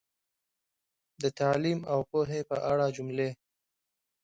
د 1.21 1.23
تعلیم 1.39 1.79
او 1.91 1.99
پوهې 2.11 2.41
په 2.49 2.57
اړه 2.71 2.85
جملې 2.95 3.29